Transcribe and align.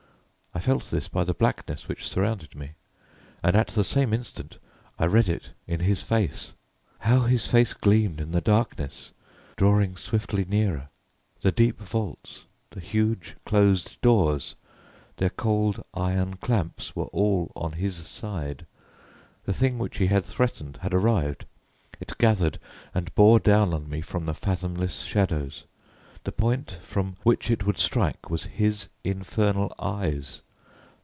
I 0.53 0.63
felt 0.63 0.91
this 0.91 1.07
by 1.07 1.23
the 1.23 1.33
blackness 1.33 1.87
which 1.87 2.07
surrounded 2.07 2.53
me, 2.55 2.73
and 3.41 3.55
at 3.55 3.67
the 3.69 3.85
same 3.85 4.13
instant 4.13 4.59
I 4.99 5.05
read 5.05 5.27
it 5.27 5.53
in 5.65 5.79
his 5.79 6.03
face. 6.03 6.51
How 6.99 7.21
his 7.21 7.47
face 7.47 7.73
gleamed 7.73 8.19
in 8.19 8.31
the 8.31 8.41
darkness, 8.41 9.11
drawing 9.55 9.95
swiftly 9.95 10.43
nearer! 10.45 10.89
The 11.41 11.53
deep 11.53 11.79
vaults, 11.79 12.43
the 12.71 12.81
huge 12.81 13.37
closed 13.43 13.99
doors, 14.01 14.53
their 15.17 15.31
cold 15.31 15.83
iron 15.95 16.35
clamps 16.35 16.95
were 16.95 17.05
all 17.07 17.51
on 17.55 17.71
his 17.71 17.95
side. 18.07 18.67
The 19.45 19.53
thing 19.53 19.79
which 19.79 19.97
he 19.97 20.07
had 20.07 20.25
threatened 20.25 20.77
had 20.83 20.93
arrived: 20.93 21.45
it 21.99 22.17
gathered 22.19 22.59
and 22.93 23.15
bore 23.15 23.39
down 23.39 23.73
on 23.73 23.89
me 23.89 24.01
from 24.01 24.25
the 24.25 24.35
fathomless 24.35 24.99
shadows; 25.01 25.63
the 26.23 26.31
point 26.31 26.69
from 26.69 27.15
which 27.23 27.49
it 27.49 27.65
would 27.65 27.79
strike 27.79 28.29
was 28.29 28.43
his 28.43 28.87
infernal 29.03 29.73
eyes. 29.79 30.43